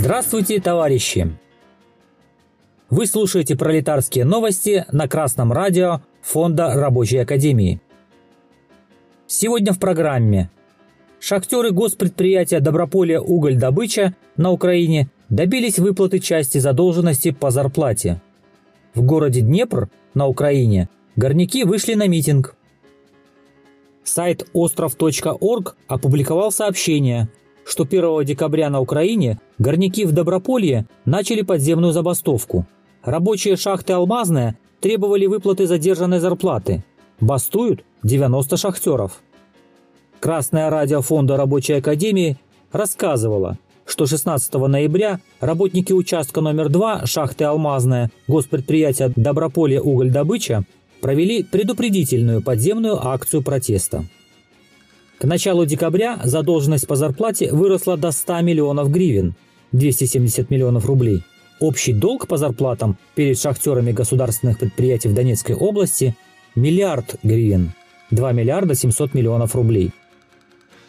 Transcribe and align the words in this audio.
Здравствуйте, 0.00 0.60
товарищи! 0.60 1.36
Вы 2.88 3.04
слушаете 3.06 3.56
пролетарские 3.56 4.24
новости 4.24 4.86
на 4.92 5.08
Красном 5.08 5.52
радио 5.52 6.02
Фонда 6.22 6.72
Рабочей 6.72 7.18
Академии. 7.18 7.80
Сегодня 9.26 9.72
в 9.72 9.80
программе 9.80 10.50
Шахтеры 11.18 11.72
госпредприятия 11.72 12.60
Доброполия 12.60 13.18
уголь-добыча 13.18 14.14
на 14.36 14.52
Украине 14.52 15.10
добились 15.30 15.80
выплаты 15.80 16.20
части 16.20 16.58
задолженности 16.58 17.32
по 17.32 17.50
зарплате. 17.50 18.22
В 18.94 19.02
городе 19.02 19.40
Днепр 19.40 19.88
на 20.14 20.28
Украине 20.28 20.88
горняки 21.16 21.64
вышли 21.64 21.94
на 21.94 22.06
митинг. 22.06 22.54
Сайт 24.04 24.48
остров.орг 24.52 25.76
опубликовал 25.88 26.52
сообщение, 26.52 27.28
что 27.68 27.82
1 27.82 28.24
декабря 28.24 28.70
на 28.70 28.80
Украине 28.80 29.38
горняки 29.58 30.06
в 30.06 30.12
Доброполье 30.12 30.86
начали 31.04 31.42
подземную 31.42 31.92
забастовку. 31.92 32.66
Рабочие 33.02 33.56
шахты 33.56 33.92
«Алмазная» 33.92 34.56
требовали 34.80 35.26
выплаты 35.26 35.66
задержанной 35.66 36.18
зарплаты. 36.18 36.82
Бастуют 37.20 37.84
90 38.02 38.56
шахтеров. 38.56 39.20
Красное 40.18 40.70
радио 40.70 41.02
Фонда 41.02 41.36
Рабочей 41.36 41.74
Академии 41.74 42.38
рассказывало, 42.72 43.58
что 43.84 44.06
16 44.06 44.54
ноября 44.54 45.20
работники 45.40 45.92
участка 45.92 46.40
номер 46.40 46.70
2 46.70 47.04
шахты 47.04 47.44
«Алмазная» 47.44 48.10
госпредприятия 48.28 49.12
«Доброполье 49.14 49.82
уголь-добыча» 49.82 50.64
провели 51.02 51.42
предупредительную 51.42 52.42
подземную 52.42 53.06
акцию 53.06 53.42
протеста. 53.42 54.04
К 55.18 55.24
началу 55.24 55.64
декабря 55.64 56.20
задолженность 56.22 56.86
по 56.86 56.94
зарплате 56.94 57.52
выросла 57.52 57.96
до 57.96 58.12
100 58.12 58.40
миллионов 58.42 58.88
гривен, 58.90 59.34
270 59.72 60.48
миллионов 60.48 60.86
рублей. 60.86 61.24
Общий 61.58 61.92
долг 61.92 62.28
по 62.28 62.36
зарплатам 62.36 62.96
перед 63.16 63.36
шахтерами 63.36 63.90
государственных 63.90 64.60
предприятий 64.60 65.08
в 65.08 65.14
Донецкой 65.14 65.56
области– 65.56 66.14
миллиард 66.54 67.16
гривен, 67.24 67.72
2 68.12 68.32
миллиарда 68.32 68.76
700 68.76 69.14
миллионов 69.14 69.56
рублей. 69.56 69.90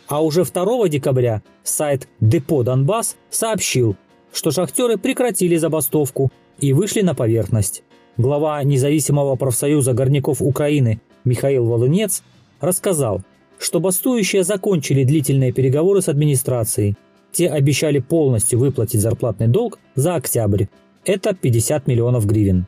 А 0.08 0.24
уже 0.24 0.44
2 0.44 0.90
декабря 0.90 1.42
сайт 1.64 2.08
Депо 2.20 2.62
Донбасс 2.62 3.16
сообщил, 3.32 3.96
что 4.32 4.52
шахтеры 4.52 4.98
прекратили 4.98 5.56
забастовку 5.56 6.32
и 6.60 6.72
вышли 6.74 7.02
на 7.02 7.16
поверхность. 7.16 7.84
Глава 8.18 8.62
независимого 8.64 9.36
профсоюза 9.38 9.94
горняков 9.94 10.40
Украины 10.40 11.02
Михаил 11.24 11.66
Волынец 11.66 12.22
рассказал, 12.60 13.24
что 13.60 13.80
бастующие 13.80 14.44
закончили 14.44 15.04
длительные 15.04 15.52
переговоры 15.52 16.02
с 16.02 16.08
администрацией. 16.08 16.96
Те 17.32 17.50
обещали 17.50 18.00
полностью 18.00 18.58
выплатить 18.58 19.02
зарплатный 19.02 19.48
долг 19.48 19.78
за 19.96 20.16
октябрь. 20.16 20.66
Это 21.06 21.36
50 21.36 21.86
миллионов 21.86 22.26
гривен. 22.26 22.66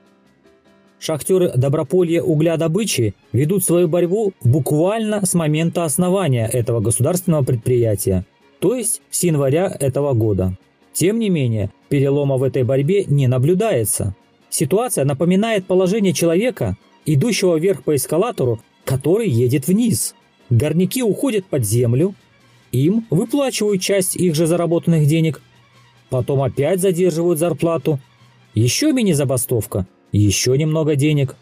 Шахтеры 1.00 1.52
Доброполья 1.56 2.22
углядобычи 2.22 3.16
ведут 3.32 3.64
свою 3.64 3.88
борьбу 3.88 4.34
буквально 4.44 5.26
с 5.26 5.34
момента 5.34 5.84
основания 5.84 6.46
этого 6.46 6.80
государственного 6.80 7.44
предприятия, 7.44 8.24
то 8.60 8.76
есть 8.76 9.02
с 9.10 9.24
января 9.24 9.76
этого 9.80 10.14
года. 10.14 10.56
Тем 10.94 11.18
не 11.18 11.30
менее, 11.30 11.72
перелома 11.90 12.38
в 12.38 12.44
этой 12.44 12.64
борьбе 12.64 13.06
не 13.06 13.28
наблюдается. 13.28 14.16
Ситуация 14.50 15.06
напоминает 15.06 15.66
положение 15.66 16.14
человека, 16.14 16.78
идущего 17.06 17.58
вверх 17.58 17.84
по 17.84 17.96
эскалатору, 17.96 18.60
который 18.86 19.28
едет 19.28 19.68
вниз– 19.68 20.14
Горняки 20.52 21.02
уходят 21.02 21.46
под 21.46 21.66
землю, 21.66 22.14
им 22.74 23.08
выплачивают 23.10 23.82
часть 23.82 24.18
их 24.18 24.36
же 24.36 24.46
заработанных 24.46 25.08
денег, 25.08 25.42
потом 26.10 26.42
опять 26.42 26.82
задерживают 26.82 27.40
зарплату, 27.40 28.00
еще 28.54 28.92
мини-забастовка, 28.92 29.88
еще 30.12 30.58
немного 30.58 30.98
денег. 30.98 31.38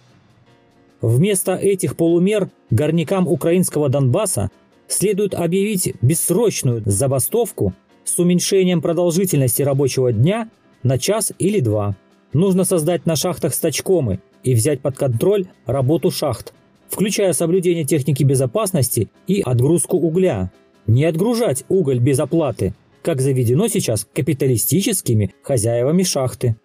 Вместо 1.01 1.55
этих 1.55 1.97
полумер 1.97 2.49
горнякам 2.69 3.27
украинского 3.27 3.89
Донбасса 3.89 4.51
следует 4.87 5.33
объявить 5.33 5.95
бессрочную 6.01 6.83
забастовку 6.85 7.73
с 8.03 8.19
уменьшением 8.19 8.79
продолжительности 8.79 9.63
рабочего 9.63 10.13
дня 10.13 10.51
на 10.83 10.99
час 10.99 11.33
или 11.39 11.61
два. 11.61 11.95
Нужно 12.33 12.63
создать 12.63 13.07
на 13.07 13.15
шахтах 13.15 13.55
стачкомы 13.55 14.19
и 14.43 14.53
взять 14.53 14.81
под 14.81 14.97
контроль 14.97 15.47
работу 15.65 16.11
шахт, 16.11 16.53
включая 16.89 17.33
соблюдение 17.33 17.85
техники 17.85 18.23
безопасности 18.23 19.09
и 19.27 19.41
отгрузку 19.41 19.97
угля. 19.97 20.51
Не 20.87 21.05
отгружать 21.05 21.63
уголь 21.69 21.99
без 21.99 22.19
оплаты, 22.19 22.73
как 23.01 23.21
заведено 23.21 23.67
сейчас 23.67 24.07
капиталистическими 24.13 25.33
хозяевами 25.43 26.03
шахты. 26.03 26.55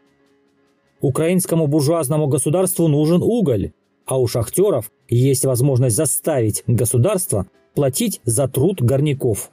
Украинскому 1.00 1.66
буржуазному 1.66 2.26
государству 2.26 2.88
нужен 2.88 3.22
уголь, 3.22 3.72
а 4.06 4.18
у 4.18 4.26
шахтеров 4.26 4.90
есть 5.08 5.44
возможность 5.44 5.96
заставить 5.96 6.64
государство 6.66 7.46
платить 7.74 8.20
за 8.24 8.48
труд 8.48 8.80
горняков. 8.80 9.50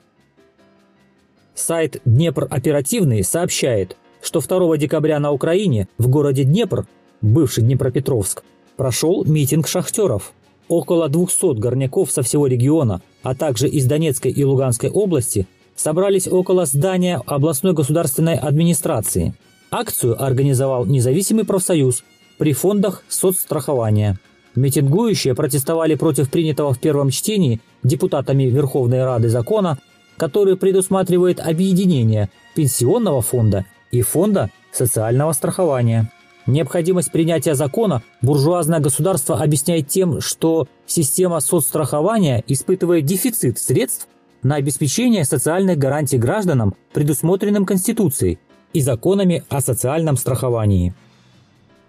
Сайт 1.54 2.02
Днепр 2.06 2.48
Оперативный 2.50 3.24
сообщает, 3.24 3.98
что 4.22 4.40
2 4.40 4.78
декабря 4.78 5.20
на 5.20 5.32
Украине 5.32 5.90
в 5.98 6.08
городе 6.08 6.46
Днепр, 6.46 6.88
бывший 7.22 7.64
Днепропетровск, 7.64 8.44
прошел 8.78 9.26
митинг 9.26 9.68
шахтеров– 9.68 10.32
Около 10.72 11.10
200 11.10 11.60
горняков 11.60 12.12
со 12.12 12.22
всего 12.22 12.48
региона, 12.48 13.02
а 13.24 13.36
также 13.36 13.68
из 13.68 13.86
Донецкой 13.88 14.32
и 14.32 14.46
Луганской 14.46 14.90
области 14.90 15.46
собрались 15.76 16.30
около 16.30 16.66
здания 16.66 17.22
областной 17.26 17.74
государственной 17.74 18.36
администрации. 18.36 19.34
Акцию 19.70 20.24
организовал 20.24 20.86
независимый 20.86 21.44
профсоюз 21.44 22.06
при 22.38 22.54
фондах 22.54 23.04
соцстрахования. 23.10 24.18
Митингующие 24.56 25.36
протестовали 25.36 25.96
против 25.96 26.32
принятого 26.32 26.74
в 26.74 26.80
первом 26.80 27.10
чтении 27.10 27.60
депутатами 27.84 28.44
Верховной 28.44 29.04
Рады 29.04 29.28
закона, 29.28 29.78
который 30.16 30.56
предусматривает 30.56 31.42
объединение 31.42 32.30
пенсионного 32.56 33.22
фонда 33.22 33.66
и 33.92 34.02
фонда 34.04 34.50
социального 34.72 35.34
страхования. 35.34 36.10
Необходимость 36.48 37.12
принятия 37.12 37.54
закона 37.54 38.02
буржуазное 38.22 38.80
государство 38.80 39.38
объясняет 39.38 39.88
тем, 39.88 40.22
что 40.22 40.68
система 40.88 41.40
соцстрахования 41.40 42.44
испытывает 42.48 43.06
дефицит 43.06 43.60
средств 43.60 44.08
на 44.42 44.56
обеспечение 44.56 45.24
социальных 45.24 45.78
гарантий 45.78 46.18
гражданам, 46.18 46.74
предусмотренным 46.94 47.66
Конституцией 47.66 48.40
и 48.74 48.82
законами 48.82 49.44
о 49.50 49.62
социальном 49.62 50.18
страховании. 50.18 50.96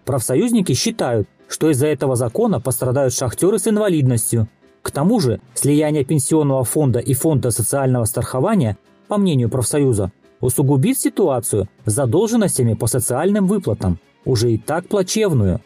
Профсоюзники 0.04 0.74
считают, 0.74 1.28
что 1.48 1.70
из-за 1.70 1.86
этого 1.86 2.14
закона 2.14 2.60
пострадают 2.60 3.14
шахтеры 3.14 3.58
с 3.58 3.68
инвалидностью. 3.68 4.48
К 4.82 4.90
тому 4.90 5.20
же 5.20 5.40
слияние 5.54 6.04
пенсионного 6.04 6.64
фонда 6.64 6.98
и 6.98 7.14
фонда 7.14 7.52
социального 7.52 8.04
страхования, 8.04 8.76
по 9.08 9.16
мнению 9.16 9.48
профсоюза, 9.48 10.12
усугубит 10.40 10.98
ситуацию 10.98 11.68
с 11.86 11.92
задолженностями 11.92 12.74
по 12.74 12.86
социальным 12.86 13.46
выплатам– 13.46 13.98
уже 14.24 14.52
и 14.52 14.58
так 14.58 14.88
плачевную. 14.88 15.60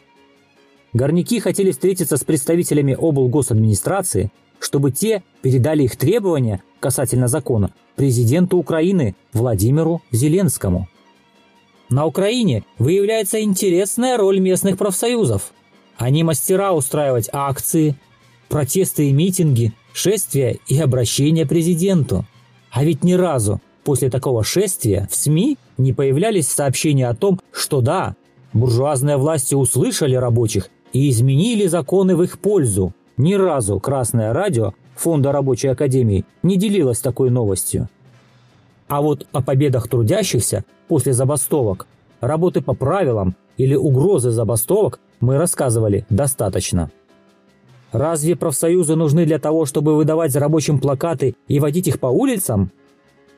Горняки 0.93 1.39
хотели 1.39 1.71
встретиться 1.71 2.17
с 2.17 2.23
представителями 2.23 2.93
облгосадминистрации, 2.93 4.31
чтобы 4.59 4.91
те 4.91 5.23
передали 5.41 5.83
их 5.83 5.95
требования 5.95 6.63
касательно 6.79 7.27
закона 7.27 7.71
президенту 7.95 8.57
Украины 8.57 9.15
Владимиру 9.33 10.01
Зеленскому. 10.11 10.87
На 11.89 12.05
Украине 12.05 12.63
выявляется 12.77 13.41
интересная 13.41 14.17
роль 14.17 14.39
местных 14.39 14.77
профсоюзов. 14.77 15.51
Они 15.97 16.23
мастера 16.23 16.73
устраивать 16.73 17.29
акции, 17.31 17.95
протесты 18.49 19.09
и 19.09 19.13
митинги, 19.13 19.73
шествия 19.93 20.59
и 20.67 20.79
обращения 20.79 21.45
президенту. 21.45 22.25
А 22.71 22.83
ведь 22.83 23.03
ни 23.03 23.13
разу 23.13 23.61
после 23.83 24.09
такого 24.09 24.43
шествия 24.43 25.07
в 25.09 25.15
СМИ 25.15 25.57
не 25.77 25.93
появлялись 25.93 26.47
сообщения 26.47 27.07
о 27.07 27.15
том, 27.15 27.39
что 27.51 27.81
да, 27.81 28.15
Буржуазные 28.57 29.17
власти 29.17 29.53
услышали 29.53 30.15
рабочих 30.15 30.71
и 30.91 31.11
изменили 31.11 31.67
законы 31.67 32.15
в 32.15 32.23
их 32.23 32.39
пользу. 32.39 32.91
Ни 33.15 33.35
разу 33.35 33.79
Красное 33.79 34.33
радио 34.33 34.73
Фонда 34.95 35.31
рабочей 35.31 35.67
академии 35.67 36.25
не 36.41 36.57
делилось 36.57 36.97
такой 36.97 37.29
новостью. 37.29 37.87
А 38.87 39.03
вот 39.03 39.27
о 39.31 39.43
победах 39.43 39.87
трудящихся 39.87 40.65
после 40.87 41.13
забастовок, 41.13 41.85
работы 42.19 42.61
по 42.61 42.73
правилам 42.73 43.35
или 43.57 43.75
угрозы 43.75 44.31
забастовок 44.31 44.99
мы 45.19 45.37
рассказывали 45.37 46.07
достаточно. 46.09 46.89
Разве 47.91 48.35
профсоюзы 48.35 48.95
нужны 48.95 49.27
для 49.27 49.37
того, 49.37 49.67
чтобы 49.67 49.95
выдавать 49.95 50.35
рабочим 50.35 50.79
плакаты 50.79 51.35
и 51.47 51.59
водить 51.59 51.89
их 51.89 51.99
по 51.99 52.07
улицам? 52.07 52.71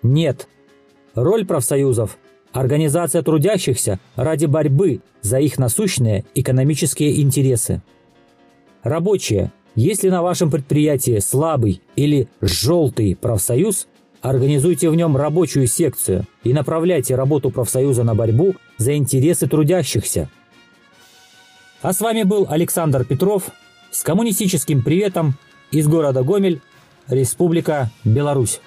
Нет. 0.01 0.48
Роль 1.13 1.45
профсоюзов 1.45 2.18
Организация 2.51 3.21
трудящихся 3.21 3.99
ради 4.15 4.45
борьбы 4.45 5.01
за 5.21 5.39
их 5.39 5.57
насущные 5.57 6.25
экономические 6.33 7.21
интересы. 7.21 7.81
Рабочие, 8.83 9.51
если 9.75 10.09
на 10.09 10.21
вашем 10.21 10.49
предприятии 10.49 11.19
слабый 11.19 11.81
или 11.95 12.27
желтый 12.41 13.15
профсоюз, 13.15 13.87
Организуйте 14.21 14.89
в 14.89 14.95
нем 14.95 15.15
рабочую 15.15 15.65
секцию 15.67 16.25
и 16.43 16.51
направляйте 16.51 17.15
работу 17.15 17.51
профсоюза 17.51 18.03
на 18.03 18.15
борьбу 18.15 18.55
за 18.77 18.95
интересы 18.97 19.47
трудящихся. 19.47 20.29
А 21.81 21.93
с 21.93 22.01
вами 22.01 22.23
был 22.23 22.45
Александр 22.49 23.05
Петров 23.05 23.49
с 23.91 24.03
коммунистическим 24.03 24.83
приветом 24.83 25.35
из 25.71 25.87
города 25.87 26.23
Гомель, 26.23 26.59
Республика 27.07 27.91
Беларусь. 28.03 28.59